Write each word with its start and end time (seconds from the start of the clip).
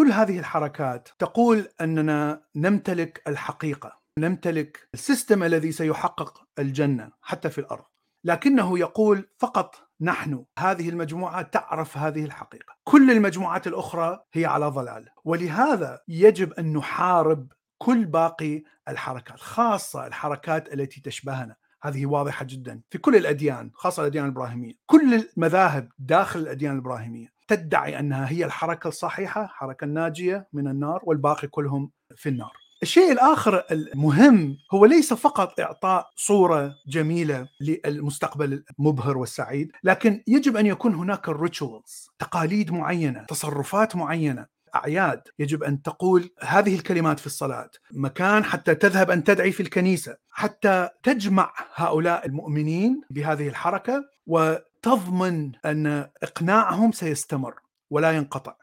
كل 0.00 0.12
هذه 0.12 0.38
الحركات 0.38 1.08
تقول 1.18 1.68
أننا 1.80 2.42
نمتلك 2.56 3.22
الحقيقة 3.28 4.00
نمتلك 4.18 4.88
السيستم 4.94 5.42
الذي 5.42 5.72
سيحقق 5.72 6.42
الجنة 6.58 7.10
حتى 7.20 7.50
في 7.50 7.58
الأرض. 7.58 7.84
لكنه 8.24 8.78
يقول 8.78 9.28
فقط 9.38 9.76
نحن 10.00 10.44
هذه 10.58 10.88
المجموعة 10.88 11.42
تعرف 11.42 11.98
هذه 11.98 12.24
الحقيقة. 12.24 12.74
كل 12.84 13.10
المجموعات 13.10 13.66
الأخرى 13.66 14.20
هي 14.32 14.46
على 14.46 14.66
ضلال. 14.66 15.08
ولهذا 15.24 16.00
يجب 16.08 16.52
أن 16.52 16.72
نحارب 16.72 17.52
كل 17.78 18.04
باقي 18.04 18.62
الحركات 18.88 19.40
خاصة 19.40 20.06
الحركات 20.06 20.74
التي 20.74 21.00
تشبهنا. 21.00 21.56
هذه 21.82 22.06
واضحة 22.06 22.44
جدا 22.44 22.80
في 22.90 22.98
كل 22.98 23.16
الأديان 23.16 23.70
خاصة 23.74 24.02
الأديان 24.02 24.24
الإبراهيمية. 24.24 24.74
كل 24.86 25.26
المذاهب 25.36 25.88
داخل 25.98 26.40
الأديان 26.40 26.72
الإبراهيمية 26.72 27.39
تدعي 27.50 27.98
أنها 27.98 28.30
هي 28.30 28.44
الحركة 28.44 28.88
الصحيحة 28.88 29.46
حركة 29.46 29.84
الناجية 29.84 30.48
من 30.52 30.68
النار 30.68 31.00
والباقي 31.04 31.48
كلهم 31.48 31.90
في 32.16 32.28
النار. 32.28 32.52
الشيء 32.82 33.12
الآخر 33.12 33.64
المهم 33.70 34.56
هو 34.74 34.86
ليس 34.86 35.12
فقط 35.12 35.60
إعطاء 35.60 36.10
صورة 36.16 36.74
جميلة 36.86 37.48
للمستقبل 37.60 38.64
المبهر 38.78 39.18
والسعيد، 39.18 39.72
لكن 39.84 40.22
يجب 40.26 40.56
أن 40.56 40.66
يكون 40.66 40.94
هناك 40.94 41.28
ال 41.28 41.37
rituals، 41.37 42.08
تقاليد 42.18 42.72
معينة، 42.72 43.24
تصرفات 43.24 43.96
معينة، 43.96 44.46
أعياد 44.74 45.22
يجب 45.38 45.62
أن 45.62 45.82
تقول 45.82 46.30
هذه 46.40 46.74
الكلمات 46.74 47.20
في 47.20 47.26
الصلاة، 47.26 47.70
مكان 47.92 48.44
حتى 48.44 48.74
تذهب 48.74 49.10
أن 49.10 49.24
تدعي 49.24 49.52
في 49.52 49.62
الكنيسة، 49.62 50.16
حتى 50.30 50.88
تجمع 51.02 51.52
هؤلاء 51.74 52.26
المؤمنين 52.26 53.00
بهذه 53.10 53.48
الحركة 53.48 54.04
وتضمن 54.26 55.52
أن 55.64 56.08
إقناعهم 56.22 56.92
سيستمر 56.92 57.54
ولا 57.90 58.12
ينقطع. 58.12 58.54